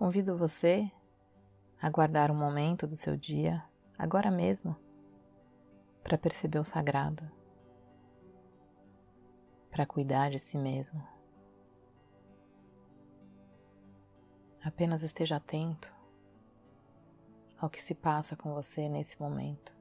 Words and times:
Convido 0.00 0.34
você 0.34 0.90
a 1.78 1.90
guardar 1.90 2.30
um 2.30 2.34
momento 2.34 2.86
do 2.86 2.96
seu 2.96 3.18
dia, 3.18 3.62
agora 3.98 4.30
mesmo, 4.30 4.74
para 6.02 6.16
perceber 6.16 6.58
o 6.58 6.64
sagrado, 6.64 7.30
para 9.70 9.84
cuidar 9.84 10.30
de 10.30 10.38
si 10.38 10.56
mesmo. 10.56 11.06
Apenas 14.64 15.02
esteja 15.02 15.36
atento 15.36 15.94
ao 17.58 17.68
que 17.68 17.82
se 17.82 17.94
passa 17.94 18.34
com 18.34 18.54
você 18.54 18.88
nesse 18.88 19.20
momento. 19.20 19.76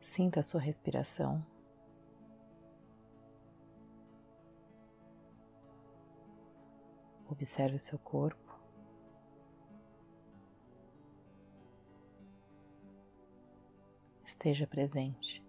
Sinta 0.00 0.38
a 0.38 0.44
sua 0.44 0.60
respiração. 0.60 1.44
Observe 7.30 7.76
o 7.76 7.78
seu 7.78 7.98
corpo. 7.98 8.58
Esteja 14.24 14.66
presente. 14.66 15.46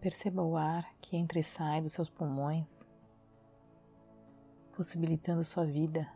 Perceba 0.00 0.42
o 0.42 0.56
ar 0.56 0.94
que 1.00 1.16
entra 1.16 1.40
e 1.40 1.42
sai 1.42 1.82
dos 1.82 1.92
seus 1.92 2.08
pulmões, 2.08 2.86
possibilitando 4.72 5.42
sua 5.44 5.66
vida, 5.66 6.08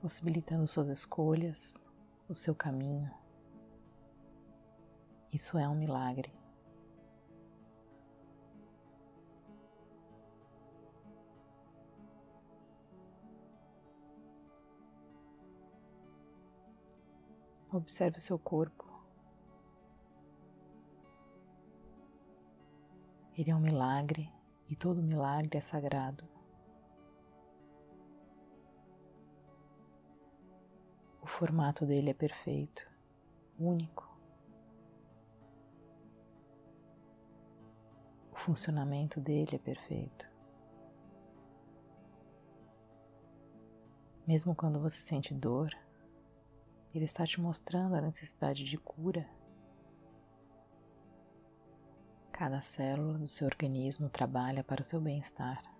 possibilitando 0.00 0.66
suas 0.66 0.88
escolhas, 0.88 1.84
o 2.28 2.34
seu 2.34 2.54
caminho. 2.54 3.10
Isso 5.32 5.58
é 5.58 5.68
um 5.68 5.74
milagre. 5.74 6.32
Observe 17.70 18.18
o 18.18 18.20
seu 18.20 18.38
corpo. 18.38 18.86
Ele 23.36 23.50
é 23.50 23.54
um 23.54 23.60
milagre 23.60 24.32
e 24.70 24.74
todo 24.74 25.02
milagre 25.02 25.58
é 25.58 25.60
sagrado. 25.60 26.35
O 31.26 31.28
formato 31.28 31.84
dele 31.84 32.10
é 32.10 32.14
perfeito, 32.14 32.88
único. 33.58 34.08
O 38.30 38.36
funcionamento 38.36 39.18
dele 39.20 39.56
é 39.56 39.58
perfeito. 39.58 40.24
Mesmo 44.24 44.54
quando 44.54 44.78
você 44.78 45.00
sente 45.00 45.34
dor, 45.34 45.76
ele 46.94 47.06
está 47.06 47.26
te 47.26 47.40
mostrando 47.40 47.96
a 47.96 48.00
necessidade 48.00 48.62
de 48.62 48.78
cura 48.78 49.28
Cada 52.30 52.60
célula 52.60 53.18
do 53.18 53.26
seu 53.26 53.48
organismo 53.48 54.08
trabalha 54.08 54.62
para 54.62 54.80
o 54.80 54.84
seu 54.84 55.00
bem-estar. 55.00 55.75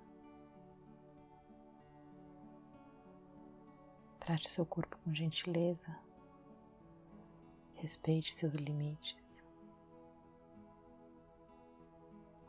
Trate 4.27 4.49
seu 4.49 4.67
corpo 4.67 4.99
com 5.05 5.15
gentileza. 5.15 5.97
Respeite 7.77 8.35
seus 8.35 8.55
limites. 8.55 9.41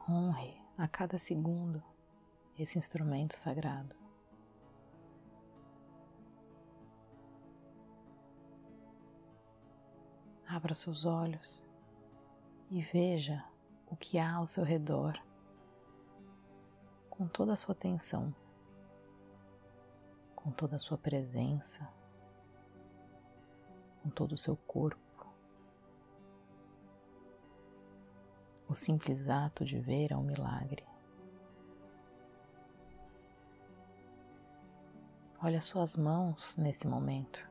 Honre 0.09 0.59
a 0.75 0.87
cada 0.87 1.19
segundo 1.19 1.83
esse 2.57 2.79
instrumento 2.79 3.35
sagrado. 3.35 3.95
Abra 10.47 10.73
seus 10.73 11.05
olhos 11.05 11.63
e 12.71 12.81
veja 12.81 13.45
o 13.85 13.95
que 13.95 14.17
há 14.17 14.33
ao 14.33 14.47
seu 14.47 14.63
redor 14.63 15.21
com 17.07 17.27
toda 17.27 17.53
a 17.53 17.55
sua 17.55 17.73
atenção, 17.73 18.33
com 20.47 20.51
toda 20.53 20.77
a 20.77 20.79
sua 20.79 20.97
presença, 20.97 21.85
com 24.01 24.09
todo 24.09 24.31
o 24.31 24.37
seu 24.37 24.55
corpo. 24.55 25.27
O 28.65 28.73
simples 28.73 29.27
ato 29.27 29.65
de 29.65 29.77
ver 29.77 30.13
é 30.13 30.15
um 30.15 30.23
milagre. 30.23 30.85
Olha 35.43 35.61
suas 35.61 35.97
mãos 35.97 36.55
nesse 36.55 36.87
momento. 36.87 37.45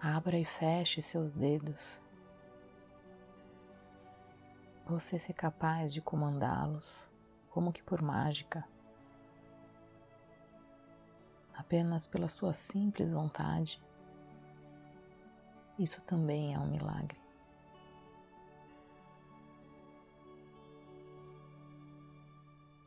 Abra 0.00 0.36
e 0.36 0.44
feche 0.44 1.00
seus 1.00 1.32
dedos. 1.32 2.03
Você 4.94 5.18
ser 5.18 5.32
capaz 5.32 5.92
de 5.92 6.00
comandá-los, 6.00 7.10
como 7.50 7.72
que 7.72 7.82
por 7.82 8.00
mágica, 8.00 8.64
apenas 11.52 12.06
pela 12.06 12.28
sua 12.28 12.52
simples 12.52 13.10
vontade. 13.10 13.82
Isso 15.76 16.00
também 16.02 16.54
é 16.54 16.58
um 16.60 16.70
milagre. 16.70 17.20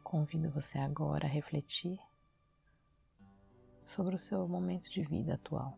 Convido 0.01 0.49
você 0.49 0.77
agora 0.77 1.25
a 1.27 1.29
refletir 1.29 1.99
sobre 3.85 4.15
o 4.15 4.19
seu 4.19 4.47
momento 4.47 4.89
de 4.89 5.03
vida 5.03 5.33
atual. 5.33 5.77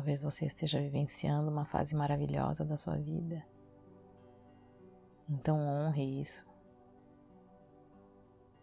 Talvez 0.00 0.22
você 0.22 0.46
esteja 0.46 0.80
vivenciando 0.80 1.50
uma 1.50 1.66
fase 1.66 1.94
maravilhosa 1.94 2.64
da 2.64 2.78
sua 2.78 2.96
vida. 2.96 3.46
Então 5.28 5.58
honre 5.58 6.22
isso. 6.22 6.48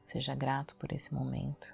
Seja 0.03 0.33
grato 0.33 0.75
por 0.77 0.91
esse 0.91 1.13
momento. 1.13 1.71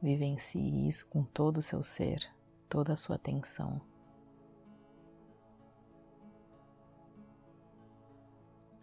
Vivencie 0.00 0.86
isso 0.86 1.08
com 1.08 1.24
todo 1.24 1.56
o 1.56 1.62
seu 1.62 1.82
ser, 1.82 2.24
toda 2.68 2.92
a 2.92 2.96
sua 2.96 3.16
atenção. 3.16 3.80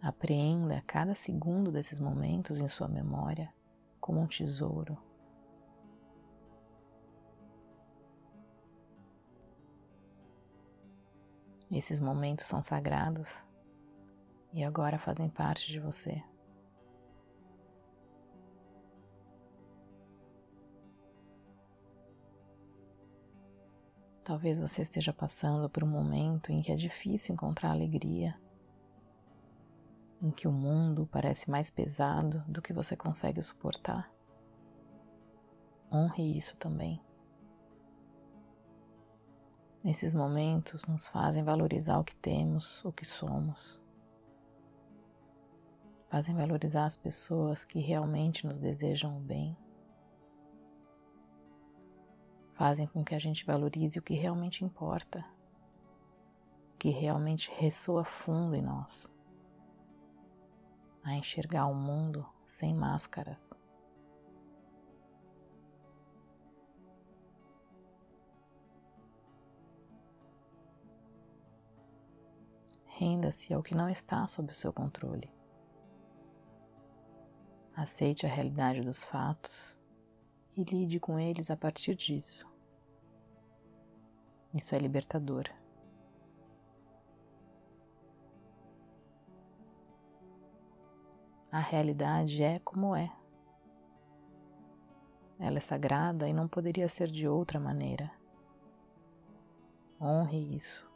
Apreenda 0.02 0.84
cada 0.86 1.14
segundo 1.14 1.72
desses 1.72 1.98
momentos 1.98 2.58
em 2.58 2.68
sua 2.68 2.88
memória 2.88 3.50
como 3.98 4.20
um 4.20 4.26
tesouro 4.26 4.98
Esses 11.74 11.98
momentos 11.98 12.46
são 12.46 12.62
sagrados 12.62 13.42
e 14.52 14.62
agora 14.62 14.96
fazem 14.96 15.28
parte 15.28 15.72
de 15.72 15.80
você. 15.80 16.22
Talvez 24.22 24.60
você 24.60 24.82
esteja 24.82 25.12
passando 25.12 25.68
por 25.68 25.82
um 25.82 25.88
momento 25.88 26.52
em 26.52 26.62
que 26.62 26.70
é 26.70 26.76
difícil 26.76 27.34
encontrar 27.34 27.72
alegria, 27.72 28.40
em 30.22 30.30
que 30.30 30.46
o 30.46 30.52
mundo 30.52 31.08
parece 31.10 31.50
mais 31.50 31.70
pesado 31.70 32.44
do 32.46 32.62
que 32.62 32.72
você 32.72 32.96
consegue 32.96 33.42
suportar. 33.42 34.08
Honre 35.92 36.38
isso 36.38 36.56
também. 36.56 37.02
Nesses 39.84 40.14
momentos 40.14 40.86
nos 40.86 41.06
fazem 41.06 41.44
valorizar 41.44 41.98
o 41.98 42.04
que 42.04 42.16
temos, 42.16 42.82
o 42.86 42.90
que 42.90 43.04
somos. 43.04 43.78
Fazem 46.08 46.34
valorizar 46.34 46.86
as 46.86 46.96
pessoas 46.96 47.64
que 47.64 47.80
realmente 47.80 48.46
nos 48.46 48.58
desejam 48.58 49.14
o 49.14 49.20
bem. 49.20 49.54
Fazem 52.54 52.86
com 52.86 53.04
que 53.04 53.14
a 53.14 53.18
gente 53.18 53.44
valorize 53.44 53.98
o 53.98 54.02
que 54.02 54.14
realmente 54.14 54.64
importa, 54.64 55.22
que 56.78 56.88
realmente 56.88 57.50
ressoa 57.54 58.04
fundo 58.04 58.54
em 58.54 58.62
nós, 58.62 59.06
a 61.02 61.12
enxergar 61.12 61.66
o 61.66 61.74
mundo 61.74 62.26
sem 62.46 62.74
máscaras. 62.74 63.52
Renda-se 73.04 73.52
ao 73.52 73.62
que 73.62 73.74
não 73.74 73.90
está 73.90 74.26
sob 74.26 74.50
o 74.50 74.54
seu 74.54 74.72
controle. 74.72 75.30
Aceite 77.76 78.24
a 78.24 78.30
realidade 78.30 78.80
dos 78.80 79.04
fatos 79.04 79.78
e 80.56 80.64
lide 80.64 80.98
com 80.98 81.18
eles 81.18 81.50
a 81.50 81.56
partir 81.56 81.94
disso. 81.94 82.50
Isso 84.54 84.74
é 84.74 84.78
libertador. 84.78 85.50
A 91.52 91.60
realidade 91.60 92.42
é 92.42 92.58
como 92.60 92.96
é. 92.96 93.14
Ela 95.38 95.58
é 95.58 95.60
sagrada 95.60 96.26
e 96.26 96.32
não 96.32 96.48
poderia 96.48 96.88
ser 96.88 97.10
de 97.10 97.28
outra 97.28 97.60
maneira. 97.60 98.10
Honre 100.00 100.56
isso. 100.56 100.93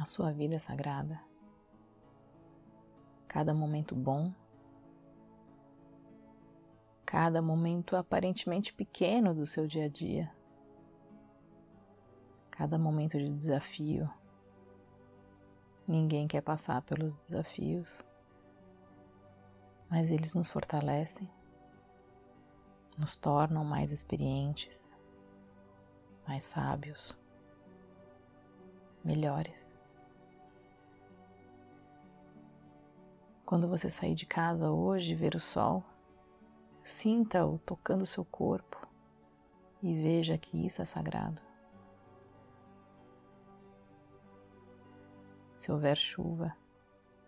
A 0.00 0.06
sua 0.06 0.32
vida 0.32 0.58
sagrada. 0.58 1.20
Cada 3.28 3.52
momento 3.52 3.94
bom, 3.94 4.32
cada 7.04 7.42
momento 7.42 7.94
aparentemente 7.94 8.72
pequeno 8.72 9.34
do 9.34 9.46
seu 9.46 9.66
dia 9.66 9.84
a 9.84 9.88
dia, 9.88 10.34
cada 12.50 12.78
momento 12.78 13.18
de 13.18 13.28
desafio. 13.28 14.10
Ninguém 15.86 16.26
quer 16.26 16.40
passar 16.40 16.80
pelos 16.80 17.26
desafios, 17.26 18.02
mas 19.90 20.10
eles 20.10 20.34
nos 20.34 20.48
fortalecem, 20.48 21.28
nos 22.96 23.16
tornam 23.16 23.66
mais 23.66 23.92
experientes, 23.92 24.96
mais 26.26 26.44
sábios, 26.44 27.14
melhores. 29.04 29.78
Quando 33.50 33.66
você 33.66 33.90
sair 33.90 34.14
de 34.14 34.26
casa 34.26 34.70
hoje 34.70 35.10
e 35.10 35.14
ver 35.16 35.34
o 35.34 35.40
sol, 35.40 35.82
sinta-o 36.84 37.58
tocando 37.58 38.06
seu 38.06 38.24
corpo 38.24 38.86
e 39.82 39.92
veja 39.92 40.38
que 40.38 40.64
isso 40.64 40.80
é 40.80 40.84
sagrado. 40.84 41.42
Se 45.56 45.72
houver 45.72 45.96
chuva, 45.96 46.56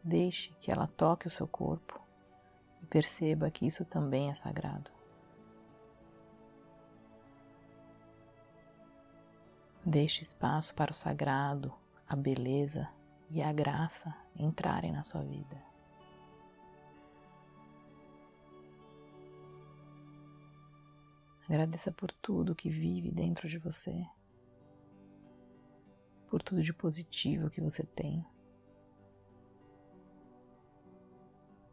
deixe 0.01 0.55
que 0.61 0.71
ela 0.71 0.87
toque 0.87 1.27
o 1.27 1.31
seu 1.31 1.49
corpo 1.49 2.01
e 2.81 2.87
perceba 2.87 3.51
que 3.51 3.67
isso 3.67 3.85
também 3.85 4.31
é 4.31 4.35
sagrado. 4.35 4.93
Deixe 9.85 10.23
espaço 10.23 10.73
para 10.77 10.93
o 10.93 10.95
sagrado, 10.95 11.75
a 12.09 12.15
beleza 12.15 12.89
e 13.29 13.43
a 13.43 13.53
graça 13.53 14.15
entrarem 14.37 14.93
na 14.93 15.03
sua 15.03 15.23
vida. 15.23 15.72
Agradeça 21.49 21.91
por 21.91 22.11
tudo 22.13 22.55
que 22.55 22.71
vive 22.71 23.11
dentro 23.11 23.49
de 23.49 23.59
você, 23.59 24.07
por 26.29 26.41
tudo 26.41 26.63
de 26.63 26.73
positivo 26.73 27.51
que 27.51 27.61
você 27.61 27.85
tem 27.85 28.25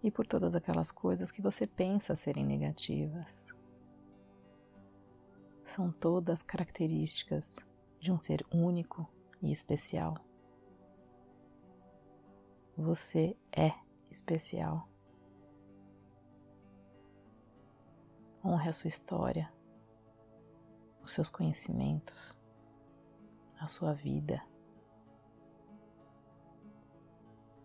e 0.01 0.09
por 0.09 0.25
todas 0.25 0.55
aquelas 0.55 0.91
coisas 0.91 1.31
que 1.31 1.41
você 1.41 1.67
pensa 1.67 2.15
serem 2.15 2.45
negativas. 2.45 3.47
São 5.63 5.91
todas 5.91 6.41
características 6.41 7.53
de 7.99 8.11
um 8.11 8.19
ser 8.19 8.43
único 8.51 9.07
e 9.39 9.51
especial. 9.51 10.15
Você 12.75 13.37
é 13.55 13.71
especial. 14.09 14.89
Honre 18.43 18.69
a 18.69 18.73
sua 18.73 18.87
história 18.87 19.58
os 21.09 21.15
seus 21.15 21.29
conhecimentos, 21.29 22.37
a 23.59 23.67
sua 23.67 23.93
vida. 23.93 24.41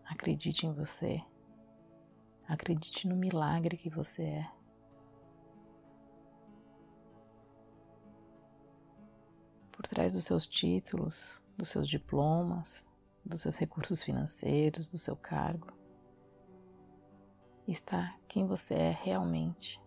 Acredite 0.07 0.67
em 0.67 0.73
você. 0.73 1.23
Acredite 2.49 3.07
no 3.07 3.15
milagre 3.15 3.77
que 3.77 3.91
você 3.91 4.23
é. 4.23 4.51
Por 9.71 9.87
trás 9.87 10.11
dos 10.11 10.25
seus 10.25 10.47
títulos, 10.47 11.45
dos 11.55 11.69
seus 11.69 11.87
diplomas, 11.87 12.89
dos 13.23 13.43
seus 13.43 13.59
recursos 13.59 14.03
financeiros, 14.03 14.91
do 14.91 14.97
seu 14.97 15.17
cargo, 15.17 15.71
está 17.69 18.19
quem 18.27 18.47
você 18.47 18.73
é 18.73 18.91
realmente, 18.91 19.79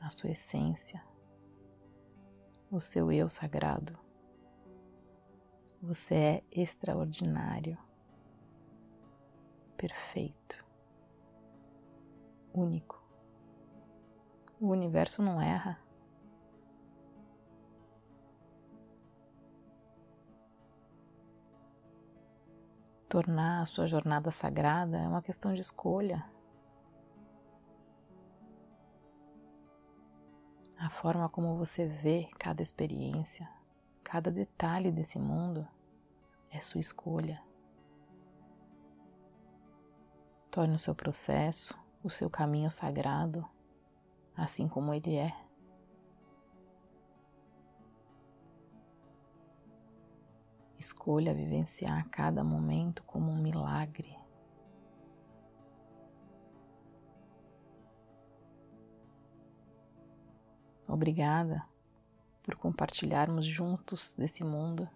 a 0.00 0.10
sua 0.10 0.30
essência, 0.30 1.11
o 2.72 2.80
seu 2.80 3.12
eu 3.12 3.28
sagrado. 3.28 3.98
Você 5.82 6.14
é 6.14 6.44
extraordinário, 6.50 7.76
perfeito, 9.76 10.64
único. 12.54 12.98
O 14.58 14.68
universo 14.68 15.22
não 15.22 15.38
erra. 15.38 15.78
Tornar 23.06 23.60
a 23.60 23.66
sua 23.66 23.86
jornada 23.86 24.30
sagrada 24.30 24.96
é 24.96 25.06
uma 25.06 25.20
questão 25.20 25.52
de 25.52 25.60
escolha. 25.60 26.24
A 30.82 30.90
forma 30.90 31.28
como 31.28 31.56
você 31.56 31.86
vê 31.86 32.28
cada 32.40 32.60
experiência, 32.60 33.48
cada 34.02 34.32
detalhe 34.32 34.90
desse 34.90 35.16
mundo 35.16 35.64
é 36.50 36.58
sua 36.58 36.80
escolha. 36.80 37.40
Torne 40.50 40.74
o 40.74 40.80
seu 40.80 40.92
processo, 40.92 41.72
o 42.02 42.10
seu 42.10 42.28
caminho 42.28 42.68
sagrado, 42.68 43.48
assim 44.36 44.66
como 44.66 44.92
ele 44.92 45.14
é. 45.14 45.32
Escolha 50.80 51.32
vivenciar 51.32 52.08
cada 52.10 52.42
momento 52.42 53.04
como 53.04 53.30
um 53.30 53.40
milagre. 53.40 54.18
Obrigada 60.86 61.66
por 62.42 62.56
compartilharmos 62.56 63.46
juntos 63.46 64.16
desse 64.16 64.44
mundo, 64.44 64.88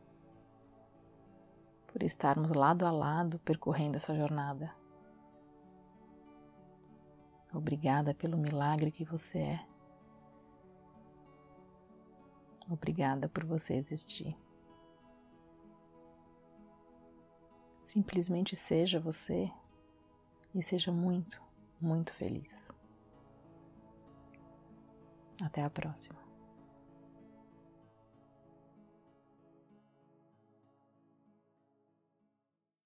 por 1.86 2.02
estarmos 2.02 2.50
lado 2.50 2.84
a 2.84 2.90
lado 2.90 3.38
percorrendo 3.38 3.96
essa 3.96 4.14
jornada. 4.14 4.74
Obrigada 7.54 8.12
pelo 8.12 8.36
milagre 8.36 8.90
que 8.90 9.04
você 9.04 9.38
é. 9.38 9.66
Obrigada 12.68 13.28
por 13.28 13.44
você 13.44 13.74
existir. 13.74 14.36
Simplesmente 17.82 18.56
seja 18.56 18.98
você 18.98 19.50
e 20.52 20.60
seja 20.60 20.90
muito, 20.90 21.40
muito 21.80 22.12
feliz. 22.12 22.72
Até 25.42 25.62
a 25.62 25.70
próxima. 25.70 26.25